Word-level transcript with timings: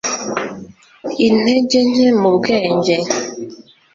intege 1.27 1.79
nke 1.91 2.07
mu 2.21 2.29
bwenge 2.37 2.95